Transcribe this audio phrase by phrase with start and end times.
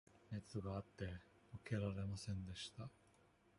[0.31, 1.13] 熱があって、
[1.63, 2.89] 起きられませんでした。